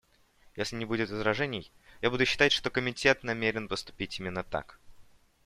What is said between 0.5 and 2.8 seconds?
Если не будет возражений, я буду считать, что